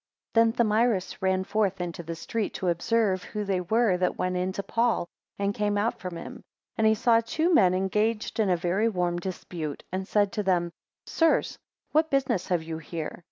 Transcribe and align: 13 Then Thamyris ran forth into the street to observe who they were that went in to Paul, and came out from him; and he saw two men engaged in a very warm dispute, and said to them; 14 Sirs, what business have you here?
13 0.33 0.53
Then 0.53 0.53
Thamyris 0.53 1.21
ran 1.21 1.43
forth 1.43 1.79
into 1.79 2.01
the 2.01 2.15
street 2.15 2.55
to 2.55 2.69
observe 2.69 3.21
who 3.23 3.43
they 3.45 3.61
were 3.61 3.97
that 3.97 4.17
went 4.17 4.35
in 4.35 4.51
to 4.53 4.63
Paul, 4.63 5.07
and 5.37 5.53
came 5.53 5.77
out 5.77 5.99
from 5.99 6.15
him; 6.17 6.41
and 6.75 6.87
he 6.87 6.95
saw 6.95 7.21
two 7.21 7.53
men 7.53 7.75
engaged 7.75 8.39
in 8.39 8.49
a 8.49 8.57
very 8.57 8.89
warm 8.89 9.19
dispute, 9.19 9.83
and 9.91 10.07
said 10.07 10.31
to 10.31 10.41
them; 10.41 10.71
14 11.05 11.05
Sirs, 11.05 11.59
what 11.91 12.09
business 12.09 12.47
have 12.47 12.63
you 12.63 12.79
here? 12.79 13.19